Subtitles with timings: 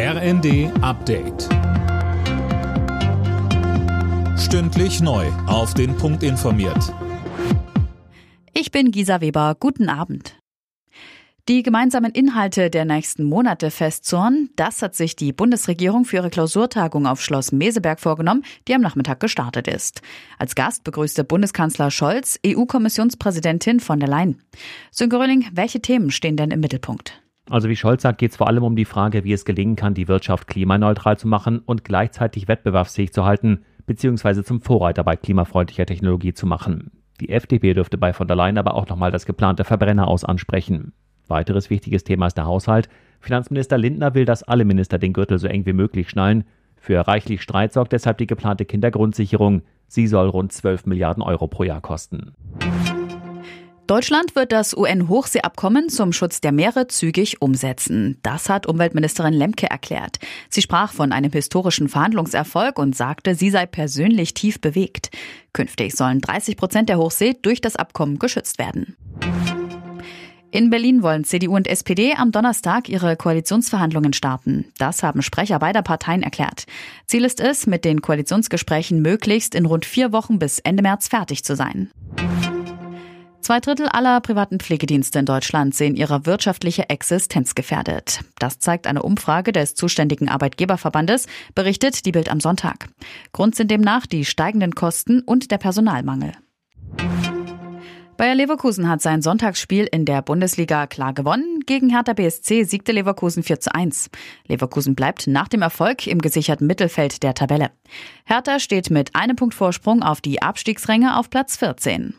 [0.00, 1.48] RND Update.
[4.38, 5.26] Stündlich neu.
[5.48, 6.94] Auf den Punkt informiert.
[8.54, 9.56] Ich bin Gisa Weber.
[9.58, 10.36] Guten Abend.
[11.48, 17.08] Die gemeinsamen Inhalte der nächsten Monate festzurren, das hat sich die Bundesregierung für ihre Klausurtagung
[17.08, 20.02] auf Schloss Meseberg vorgenommen, die am Nachmittag gestartet ist.
[20.38, 24.40] Als Gast begrüßte Bundeskanzler Scholz EU-Kommissionspräsidentin von der Leyen.
[24.92, 27.20] Sönke Röhling, welche Themen stehen denn im Mittelpunkt?
[27.50, 29.94] Also wie Scholz sagt, geht es vor allem um die Frage, wie es gelingen kann,
[29.94, 35.86] die Wirtschaft klimaneutral zu machen und gleichzeitig wettbewerbsfähig zu halten, beziehungsweise zum Vorreiter bei klimafreundlicher
[35.86, 36.90] Technologie zu machen.
[37.20, 40.92] Die FDP dürfte bei von der Leyen aber auch nochmal das geplante Verbrenner aus ansprechen.
[41.26, 42.88] Weiteres wichtiges Thema ist der Haushalt.
[43.20, 46.44] Finanzminister Lindner will, dass alle Minister den Gürtel so eng wie möglich schnallen.
[46.76, 49.62] Für reichlich Streit sorgt deshalb die geplante Kindergrundsicherung.
[49.88, 52.34] Sie soll rund 12 Milliarden Euro pro Jahr kosten.
[53.88, 58.18] Deutschland wird das UN-Hochseeabkommen zum Schutz der Meere zügig umsetzen.
[58.22, 60.18] Das hat Umweltministerin Lemke erklärt.
[60.50, 65.08] Sie sprach von einem historischen Verhandlungserfolg und sagte, sie sei persönlich tief bewegt.
[65.54, 68.94] Künftig sollen 30 Prozent der Hochsee durch das Abkommen geschützt werden.
[70.50, 74.70] In Berlin wollen CDU und SPD am Donnerstag ihre Koalitionsverhandlungen starten.
[74.76, 76.66] Das haben Sprecher beider Parteien erklärt.
[77.06, 81.42] Ziel ist es, mit den Koalitionsgesprächen möglichst in rund vier Wochen bis Ende März fertig
[81.42, 81.90] zu sein.
[83.48, 88.20] Zwei Drittel aller privaten Pflegedienste in Deutschland sehen ihre wirtschaftliche Existenz gefährdet.
[88.38, 92.90] Das zeigt eine Umfrage des zuständigen Arbeitgeberverbandes, berichtet die Bild am Sonntag.
[93.32, 96.32] Grund sind demnach die steigenden Kosten und der Personalmangel.
[98.18, 101.60] Bayer Leverkusen hat sein Sonntagsspiel in der Bundesliga klar gewonnen.
[101.64, 104.10] Gegen Hertha BSC siegte Leverkusen 4 zu 1.
[104.46, 107.70] Leverkusen bleibt nach dem Erfolg im gesicherten Mittelfeld der Tabelle.
[108.26, 112.14] Hertha steht mit einem Punkt Vorsprung auf die Abstiegsränge auf Platz 14.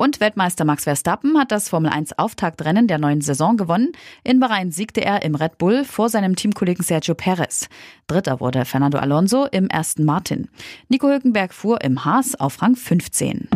[0.00, 3.92] Und Weltmeister Max Verstappen hat das Formel 1 Auftaktrennen der neuen Saison gewonnen.
[4.24, 7.68] In Bahrain siegte er im Red Bull vor seinem Teamkollegen Sergio Perez.
[8.06, 10.48] Dritter wurde Fernando Alonso im ersten Martin.
[10.88, 13.50] Nico Hülkenberg fuhr im Haas auf Rang 15.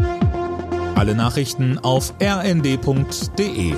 [0.96, 3.74] Alle Nachrichten auf rnd.de